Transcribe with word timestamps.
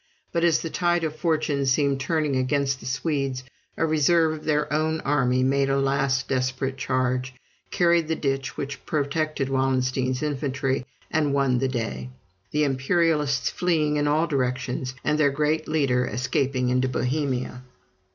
But 0.31 0.43
as 0.43 0.63
the 0.63 0.71
tide 0.71 1.03
of 1.03 1.15
fortune 1.15 1.67
seemed 1.67 1.99
turning 1.99 2.35
against 2.35 2.79
the 2.79 2.87
Swedes, 2.87 3.43
a 3.77 3.85
reserve 3.85 4.33
of 4.33 4.45
their 4.45 4.73
own 4.73 4.99
army 5.01 5.43
made 5.43 5.69
a 5.69 5.77
last 5.79 6.27
desperate 6.27 6.75
charge, 6.75 7.35
carried 7.69 8.07
the 8.07 8.15
ditch 8.15 8.57
which 8.57 8.83
protected 8.87 9.47
Wallenstein's 9.47 10.23
infantry, 10.23 10.87
and 11.11 11.35
won 11.35 11.59
the 11.59 11.67
day; 11.69 12.09
the 12.49 12.63
Imperialists 12.63 13.51
fleeing 13.51 13.97
in 13.97 14.07
all 14.07 14.25
directions 14.25 14.95
and 15.03 15.19
their 15.19 15.29
great 15.29 15.67
leader 15.67 16.03
escaping 16.07 16.69
into 16.69 16.89
Bohemia. 16.89 17.61